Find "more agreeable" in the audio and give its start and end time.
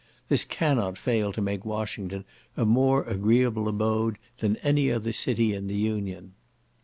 2.65-3.67